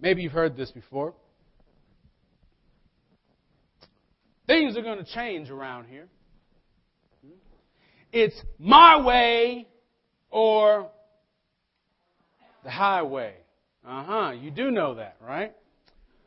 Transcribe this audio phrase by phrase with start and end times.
[0.00, 1.14] Maybe you've heard this before.
[4.46, 6.08] Things are going to change around here.
[8.12, 9.68] It's my way
[10.30, 10.90] or
[12.64, 13.34] the highway.
[13.86, 14.30] Uh huh.
[14.32, 15.52] You do know that, right?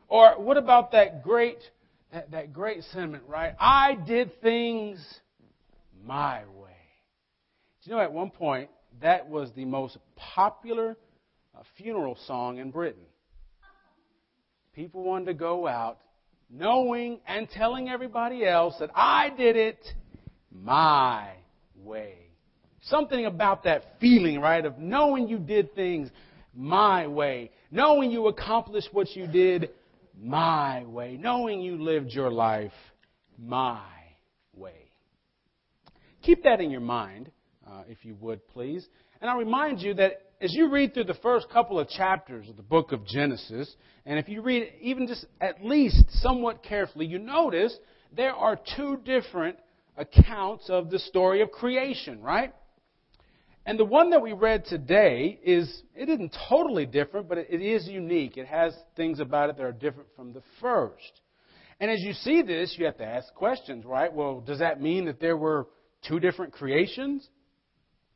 [0.08, 1.58] Or what about that great
[2.14, 3.56] that, that great sentiment, right?
[3.60, 5.04] I did things
[6.06, 6.70] my way.
[7.84, 8.70] Do you know at one point
[9.02, 10.96] that was the most popular
[11.58, 13.04] uh, funeral song in Britain?
[14.74, 16.00] People wanted to go out
[16.50, 19.80] knowing and telling everybody else that I did it
[20.52, 21.32] my
[21.76, 22.16] way.
[22.82, 26.10] Something about that feeling, right, of knowing you did things
[26.54, 29.70] my way, knowing you accomplished what you did
[30.22, 32.74] my way, knowing you lived your life
[33.40, 33.82] my
[34.56, 34.90] way.
[36.22, 37.32] Keep that in your mind,
[37.74, 38.88] uh, if you would, please.
[39.22, 42.58] And I remind you that as you read through the first couple of chapters of
[42.58, 43.74] the book of Genesis,
[44.06, 47.76] and if you read even just at least somewhat carefully, you notice
[48.16, 49.58] there are two different
[49.98, 52.54] accounts of the story of creation, right?
[53.66, 57.88] And the one that we read today is, it isn't totally different, but it is
[57.88, 58.36] unique.
[58.36, 61.22] It has things about it that are different from the first.
[61.80, 64.14] And as you see this, you have to ask questions, right?
[64.14, 65.68] Well, does that mean that there were
[66.06, 67.30] two different creations?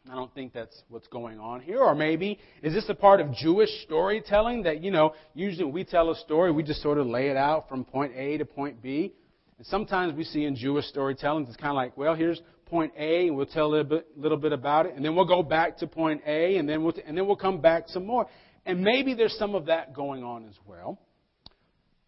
[0.10, 1.80] I don't think that's what's going on here.
[1.80, 6.10] Or maybe, is this a part of Jewish storytelling that, you know, usually we tell
[6.12, 9.14] a story, we just sort of lay it out from point A to point B.
[9.58, 13.28] And sometimes we see in Jewish storytelling, it's kind of like, well, here's point A,
[13.28, 15.78] and we'll tell a little bit, little bit about it, and then we'll go back
[15.80, 18.28] to point A, and then we'll, and then we'll come back some more.
[18.66, 21.00] And maybe there's some of that going on as well.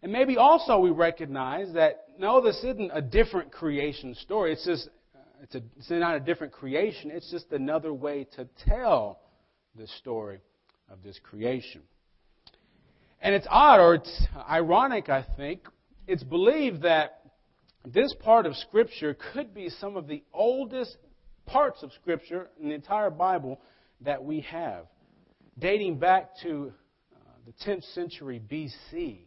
[0.01, 4.53] And maybe also we recognize that no, this isn't a different creation story.
[4.53, 4.89] It's just
[5.41, 7.11] it's, a, it's not a different creation.
[7.11, 9.19] It's just another way to tell
[9.75, 10.39] the story
[10.89, 11.81] of this creation.
[13.21, 15.61] And it's odd, or it's ironic, I think.
[16.07, 17.21] It's believed that
[17.85, 20.97] this part of Scripture could be some of the oldest
[21.45, 23.59] parts of Scripture in the entire Bible
[24.01, 24.85] that we have,
[25.57, 26.71] dating back to
[27.13, 29.19] uh, the 10th century BC.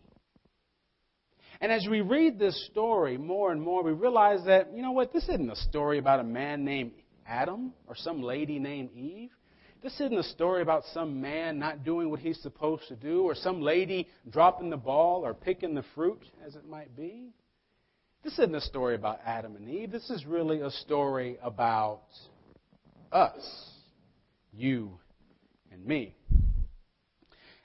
[1.62, 5.12] And as we read this story more and more, we realize that, you know what,
[5.12, 6.90] this isn't a story about a man named
[7.24, 9.30] Adam or some lady named Eve.
[9.80, 13.36] This isn't a story about some man not doing what he's supposed to do or
[13.36, 17.30] some lady dropping the ball or picking the fruit, as it might be.
[18.24, 19.92] This isn't a story about Adam and Eve.
[19.92, 22.02] This is really a story about
[23.12, 23.70] us,
[24.52, 24.98] you
[25.70, 26.16] and me.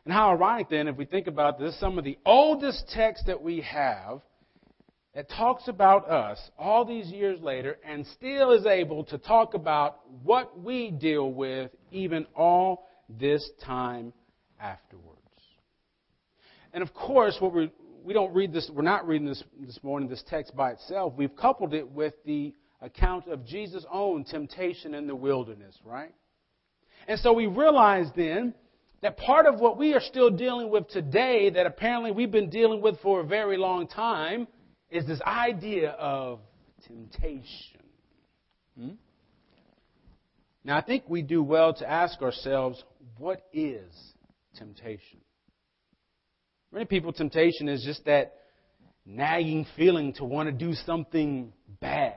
[0.08, 3.42] And how ironic then, if we think about this, some of the oldest texts that
[3.44, 4.22] we have
[5.14, 10.00] that talks about us all these years later and still is able to talk about
[10.24, 12.88] what we deal with even all
[13.20, 14.14] this time
[14.62, 15.20] afterwards.
[16.72, 17.68] And of course, what we're
[18.06, 21.16] we don't read this, we're not reading this this morning, this text by itself.
[21.18, 26.16] We've coupled it with the account of Jesus' own temptation in the wilderness, right?
[27.10, 28.54] And so we realize then
[29.02, 32.82] that part of what we are still dealing with today, that apparently we've been dealing
[32.82, 34.48] with for a very long time,
[34.90, 36.40] is this idea of
[36.88, 37.82] temptation.
[38.78, 38.90] Hmm?
[40.64, 42.84] Now, I think we do well to ask ourselves,
[43.18, 43.92] what is
[44.58, 45.20] temptation?
[46.72, 48.36] many people, temptation is just that
[49.06, 52.16] nagging feeling to want to do something bad?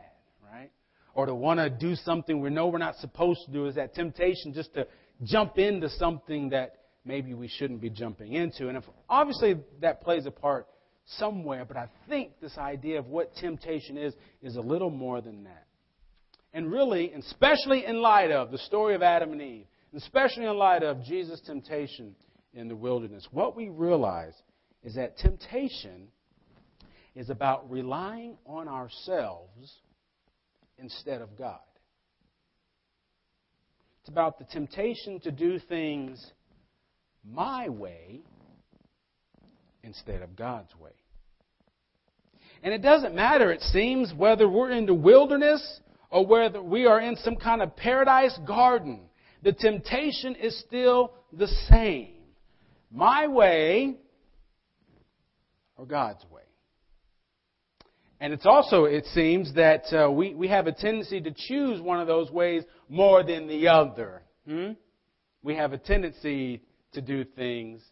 [1.15, 3.95] Or to want to do something we know we're not supposed to do is that
[3.95, 4.87] temptation just to
[5.23, 8.69] jump into something that maybe we shouldn't be jumping into.
[8.69, 10.67] And if, obviously that plays a part
[11.19, 15.45] somewhere, but I think this idea of what temptation is is a little more than
[15.45, 15.67] that.
[16.53, 20.57] And really, especially in light of the story of Adam and Eve, and especially in
[20.57, 22.15] light of Jesus' temptation
[22.55, 24.35] in the wilderness, what we realize
[24.83, 26.09] is that temptation
[27.15, 29.81] is about relying on ourselves
[30.81, 31.61] instead of God.
[34.01, 36.25] It's about the temptation to do things
[37.25, 38.21] my way
[39.83, 40.91] instead of God's way.
[42.63, 45.81] And it doesn't matter, it seems, whether we're in the wilderness
[46.11, 49.01] or whether we are in some kind of paradise garden.
[49.43, 52.15] The temptation is still the same.
[52.91, 53.97] My way
[55.77, 56.43] or God's way.
[58.21, 62.01] And it's also, it seems, that uh, we, we have a tendency to choose one
[62.01, 64.23] of those ways more than the other.
[64.47, 64.73] Hmm?
[65.43, 66.63] We have a tendency
[66.93, 67.83] to do things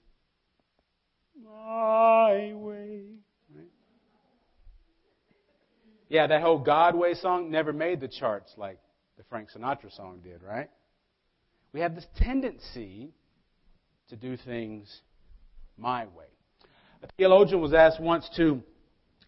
[1.43, 3.05] my way.
[3.55, 3.65] Right?
[6.11, 8.79] Yeah, that whole God way song never made the charts like
[9.17, 10.69] the Frank Sinatra song did, right?
[11.73, 13.13] We have this tendency
[14.11, 15.01] to do things
[15.79, 16.27] my way.
[17.03, 18.63] A theologian was asked once to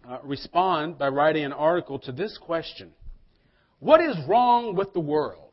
[0.09, 2.93] uh, respond by writing an article to this question
[3.79, 5.53] What is wrong with the world?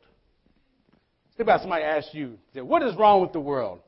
[1.36, 3.80] Think about somebody asked you, What is wrong with the world?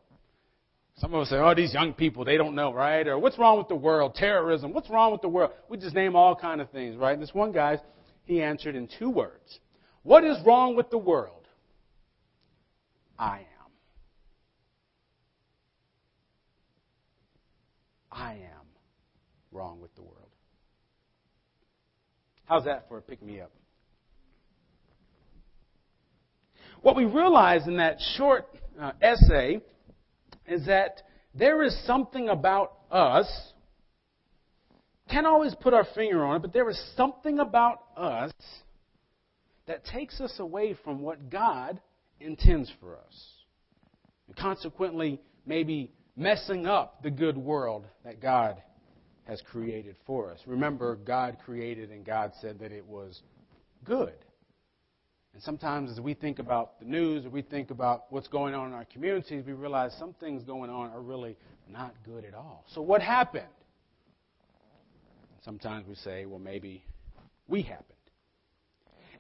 [1.00, 3.06] Some of us say, oh, these young people, they don't know, right?
[3.06, 4.14] Or what's wrong with the world?
[4.14, 4.74] Terrorism.
[4.74, 5.52] What's wrong with the world?
[5.70, 7.14] We just name all kind of things, right?
[7.14, 7.78] And this one guy,
[8.26, 9.60] he answered in two words.
[10.02, 11.46] What is wrong with the world?
[13.18, 13.46] I am.
[18.12, 18.66] I am
[19.52, 20.16] wrong with the world.
[22.50, 23.52] How's that for a pick me up?
[26.82, 29.60] What we realize in that short uh, essay
[30.48, 31.00] is that
[31.32, 33.30] there is something about us,
[35.08, 38.32] can't always put our finger on it, but there is something about us
[39.68, 41.80] that takes us away from what God
[42.18, 43.26] intends for us.
[44.26, 48.60] And consequently, maybe messing up the good world that God
[49.24, 50.38] has created for us.
[50.46, 53.22] Remember, God created and God said that it was
[53.84, 54.14] good.
[55.32, 58.68] And sometimes as we think about the news or we think about what's going on
[58.68, 61.36] in our communities, we realize some things going on are really
[61.68, 62.64] not good at all.
[62.74, 63.44] So what happened?
[65.44, 66.84] Sometimes we say, well, maybe
[67.46, 67.86] we happened.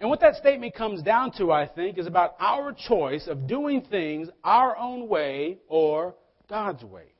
[0.00, 3.82] And what that statement comes down to, I think, is about our choice of doing
[3.82, 6.14] things our own way or
[6.48, 7.12] God's way.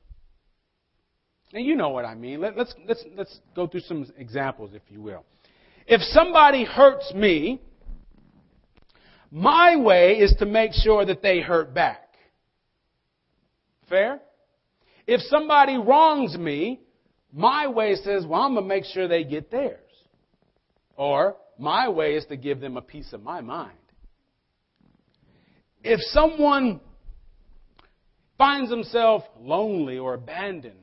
[1.53, 2.41] And you know what I mean.
[2.41, 5.25] Let, us let's, let's go through some examples, if you will.
[5.85, 7.61] If somebody hurts me,
[9.31, 12.15] my way is to make sure that they hurt back.
[13.89, 14.19] Fair?
[15.07, 16.79] If somebody wrongs me,
[17.33, 19.79] my way says, well, I'm going to make sure they get theirs.
[20.95, 23.71] Or my way is to give them a piece of my mind.
[25.83, 26.79] If someone
[28.37, 30.75] finds himself lonely or abandoned,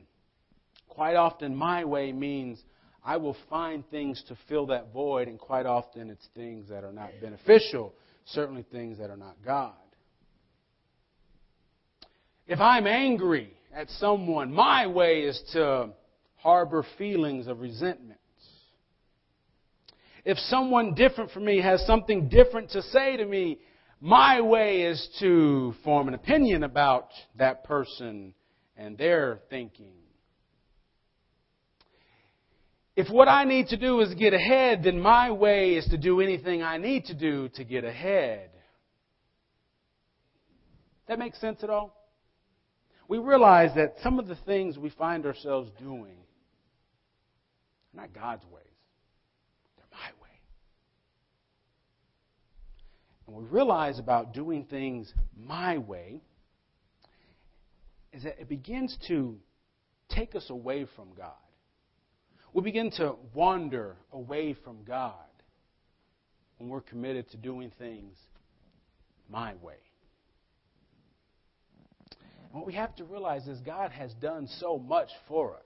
[0.99, 2.61] quite often my way means
[3.05, 6.91] I will find things to fill that void, and quite often it's things that are
[6.91, 7.93] not beneficial
[8.25, 9.71] certainly things that are not God.
[12.47, 15.91] If I'm angry at someone, my way is to
[16.35, 18.19] harbor feelings of resentment.
[20.25, 23.59] If someone different from me has something different to say to me,
[24.01, 27.07] my way is to form an opinion about
[27.37, 28.33] that person
[28.75, 29.93] and their thinking.
[32.99, 36.19] If what I need to do is get ahead, then my way is to do
[36.19, 38.49] anything I need to do to get ahead.
[41.07, 41.95] That makes sense at all?
[43.07, 46.17] We realize that some of the things we find ourselves doing
[47.93, 48.65] are not God's ways.
[49.77, 50.41] They're my way.
[53.27, 56.19] And we realize about doing things my way
[58.11, 59.37] is that it begins to
[60.09, 61.31] take us away from God
[62.53, 65.13] we begin to wander away from God
[66.57, 68.17] when we're committed to doing things
[69.29, 69.75] my way.
[72.51, 75.61] And what we have to realize is God has done so much for us.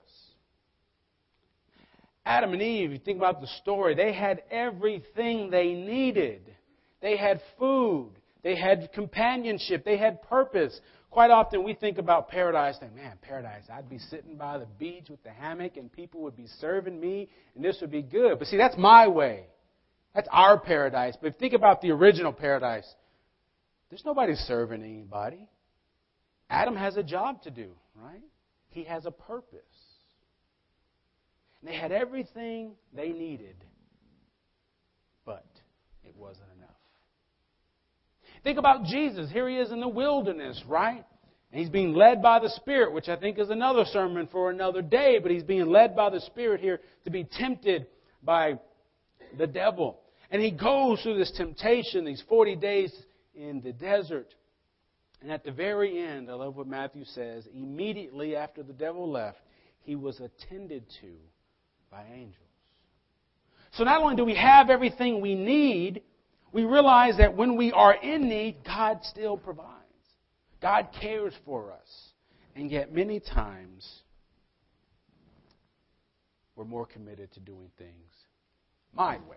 [2.26, 6.54] Adam and Eve, you think about the story, they had everything they needed.
[7.02, 10.78] They had food, they had companionship, they had purpose.
[11.14, 15.04] Quite often we think about paradise, and man, paradise, I'd be sitting by the beach
[15.08, 18.36] with the hammock and people would be serving me and this would be good.
[18.40, 19.44] But see, that's my way.
[20.12, 21.16] That's our paradise.
[21.22, 22.92] But think about the original paradise.
[23.90, 25.48] There's nobody serving anybody.
[26.50, 28.24] Adam has a job to do, right?
[28.70, 29.60] He has a purpose.
[31.60, 33.54] And they had everything they needed,
[35.24, 35.46] but
[36.02, 36.63] it wasn't enough.
[38.44, 39.30] Think about Jesus.
[39.30, 41.04] Here he is in the wilderness, right?
[41.50, 44.82] And he's being led by the Spirit, which I think is another sermon for another
[44.82, 47.86] day, but he's being led by the Spirit here to be tempted
[48.22, 48.58] by
[49.38, 50.00] the devil.
[50.30, 52.92] And he goes through this temptation, these 40 days
[53.34, 54.34] in the desert.
[55.22, 59.38] And at the very end, I love what Matthew says, immediately after the devil left,
[59.80, 61.12] he was attended to
[61.90, 62.36] by angels.
[63.72, 66.02] So not only do we have everything we need,
[66.54, 69.72] we realize that when we are in need, God still provides.
[70.62, 72.12] God cares for us.
[72.54, 73.84] And yet, many times,
[76.54, 77.90] we're more committed to doing things
[78.94, 79.36] my way.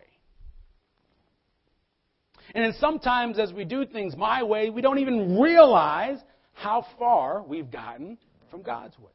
[2.54, 6.20] And then sometimes, as we do things my way, we don't even realize
[6.54, 8.20] how far we've gotten
[8.52, 9.12] from God's way.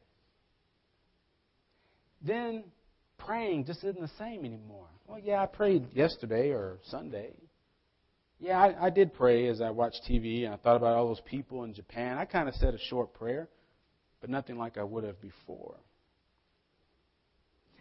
[2.21, 2.65] Then
[3.17, 4.87] praying just isn't the same anymore.
[5.07, 7.31] Well, yeah, I prayed yesterday or Sunday.
[8.39, 11.21] Yeah, I, I did pray as I watched TV and I thought about all those
[11.21, 12.17] people in Japan.
[12.17, 13.47] I kind of said a short prayer,
[14.21, 15.77] but nothing like I would have before.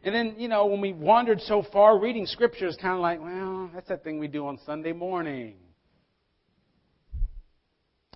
[0.04, 3.20] And then, you know, when we wandered so far, reading scripture is kind of like,
[3.20, 5.54] well, that's that thing we do on Sunday morning.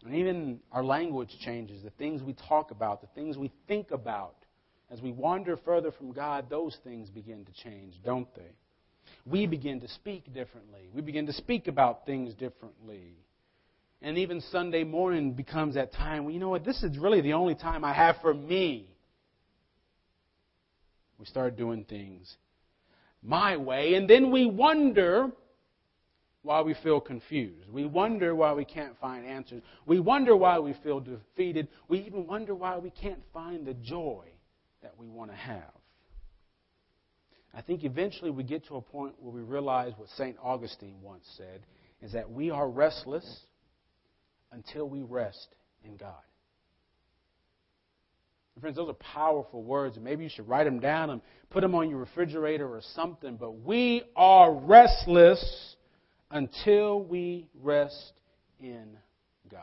[0.04, 1.82] And even our language changes.
[1.82, 4.36] The things we talk about, the things we think about.
[4.90, 8.52] As we wander further from God, those things begin to change, don't they?
[9.26, 10.88] We begin to speak differently.
[10.94, 13.16] We begin to speak about things differently.
[14.00, 16.64] And even Sunday morning becomes that time well, you know what?
[16.64, 18.88] This is really the only time I have for me.
[21.18, 22.36] We start doing things
[23.22, 25.30] my way, and then we wonder
[26.42, 27.68] why we feel confused.
[27.68, 29.62] We wonder why we can't find answers.
[29.84, 31.66] We wonder why we feel defeated.
[31.88, 34.26] We even wonder why we can't find the joy
[34.82, 35.72] that we want to have.
[37.56, 40.36] I think eventually we get to a point where we realize what St.
[40.42, 41.62] Augustine once said
[42.02, 43.24] is that we are restless
[44.52, 45.48] until we rest
[45.82, 46.12] in God.
[48.60, 51.20] Friends, those are powerful words, and maybe you should write them down and
[51.50, 53.36] put them on your refrigerator or something.
[53.36, 55.76] But we are restless
[56.30, 58.12] until we rest
[58.60, 58.96] in
[59.50, 59.60] God.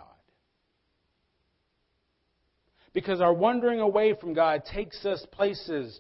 [2.94, 6.00] Because our wandering away from God takes us places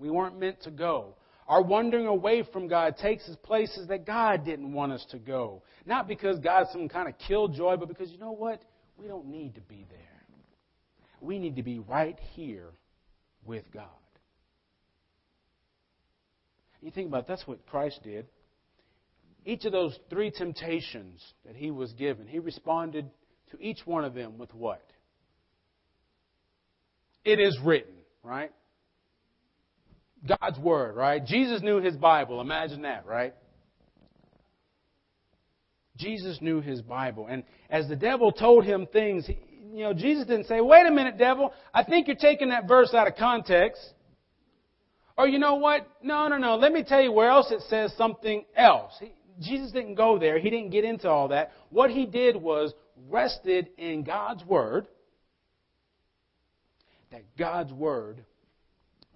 [0.00, 1.14] we weren't meant to go.
[1.46, 5.62] Our wandering away from God takes us places that God didn't want us to go.
[5.84, 8.62] Not because God's some kind of killjoy, but because you know what?
[8.96, 9.98] We don't need to be there.
[11.20, 12.70] We need to be right here
[13.44, 13.84] with God.
[16.80, 18.26] You think about it, that's what Christ did.
[19.44, 23.10] Each of those three temptations that he was given, he responded
[23.50, 24.82] to each one of them with what?
[27.24, 28.52] It is written, right?
[30.26, 31.24] God's Word, right?
[31.24, 32.40] Jesus knew his Bible.
[32.40, 33.34] Imagine that, right?
[35.96, 37.26] Jesus knew his Bible.
[37.28, 41.18] And as the devil told him things, you know, Jesus didn't say, wait a minute,
[41.18, 43.80] devil, I think you're taking that verse out of context.
[45.16, 45.86] Or you know what?
[46.02, 46.56] No, no, no.
[46.56, 48.92] Let me tell you where else it says something else.
[48.98, 50.38] He, Jesus didn't go there.
[50.38, 51.52] He didn't get into all that.
[51.68, 52.72] What he did was
[53.08, 54.86] rested in God's Word,
[57.10, 58.24] that God's Word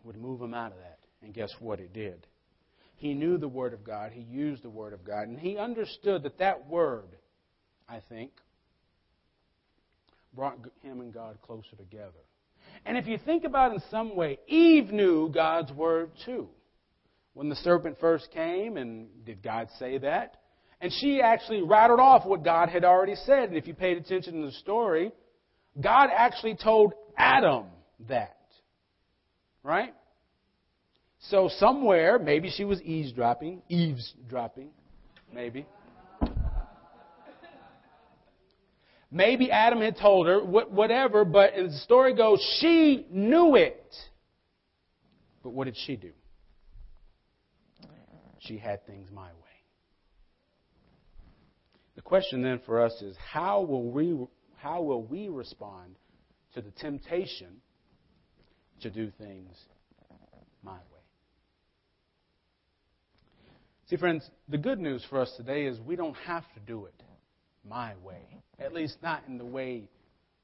[0.02, 0.93] would move him out of that.
[1.25, 2.26] And guess what it did?
[2.97, 4.12] He knew the Word of God.
[4.12, 5.26] He used the Word of God.
[5.26, 7.16] And he understood that that Word,
[7.88, 8.31] I think,
[10.35, 12.12] brought him and God closer together.
[12.85, 16.49] And if you think about it in some way, Eve knew God's Word too.
[17.33, 20.37] When the serpent first came, and did God say that?
[20.81, 23.49] And she actually rattled off what God had already said.
[23.49, 25.11] And if you paid attention to the story,
[25.81, 27.64] God actually told Adam
[28.09, 28.37] that.
[29.62, 29.95] Right?
[31.31, 34.69] So somewhere, maybe she was eavesdropping, eavesdropping,
[35.33, 35.66] maybe.
[39.11, 43.95] Maybe Adam had told her, whatever, but the story goes, she knew it.
[45.43, 46.11] But what did she do?
[48.40, 49.31] She had things my way.
[51.97, 54.19] The question then for us is how will we,
[54.57, 55.95] how will we respond
[56.54, 57.61] to the temptation
[58.83, 59.57] to do things
[60.62, 60.93] my way?
[63.94, 67.00] See, friends, the good news for us today is we don't have to do it
[67.64, 68.42] my way.
[68.58, 69.88] At least not in the way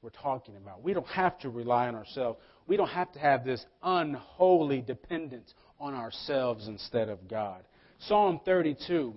[0.01, 0.81] we're talking about.
[0.81, 2.39] We don't have to rely on ourselves.
[2.65, 7.63] We don't have to have this unholy dependence on ourselves instead of God.
[8.07, 9.13] Psalm 32,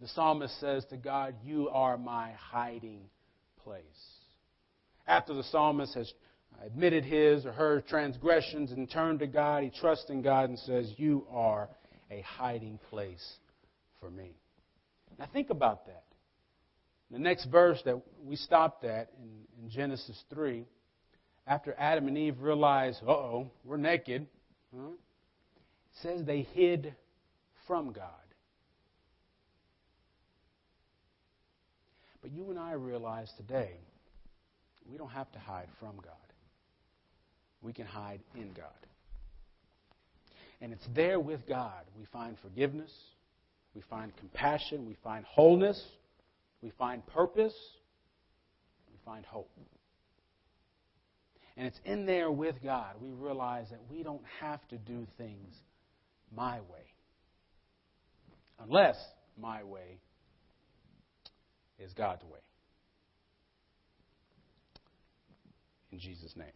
[0.00, 3.00] the psalmist says to God, You are my hiding
[3.64, 3.82] place.
[5.04, 6.12] After the psalmist has
[6.64, 10.92] admitted his or her transgressions and turned to God, he trusts in God and says,
[10.96, 11.68] You are
[12.12, 13.36] a hiding place
[14.00, 14.36] for me.
[15.18, 16.04] Now think about that.
[17.10, 20.64] The next verse that we stopped at in, in Genesis 3,
[21.46, 24.26] after Adam and Eve realized, uh oh, we're naked,
[24.74, 24.88] huh?
[26.02, 26.94] says they hid
[27.66, 28.08] from God.
[32.22, 33.72] But you and I realize today
[34.90, 36.14] we don't have to hide from God.
[37.60, 38.66] We can hide in God.
[40.62, 42.92] And it's there with God we find forgiveness,
[43.74, 45.82] we find compassion, we find wholeness,
[46.62, 47.54] we find purpose,
[48.88, 49.50] we find hope.
[51.56, 55.54] And it's in there with God we realize that we don't have to do things
[56.34, 56.86] my way.
[58.62, 58.96] Unless
[59.36, 59.98] my way
[61.80, 62.38] is God's way.
[65.90, 66.46] In Jesus' name.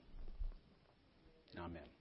[1.59, 1.96] Amen.